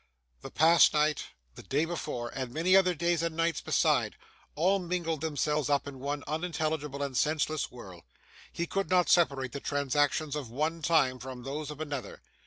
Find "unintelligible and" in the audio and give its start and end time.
6.25-7.15